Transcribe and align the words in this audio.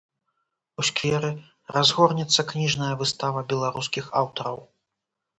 У 0.83 0.85
скверы 0.87 1.27
разгорнецца 1.75 2.45
кніжная 2.51 2.89
выстава 3.01 3.43
беларускіх 3.53 4.09
аўтараў. 4.23 4.57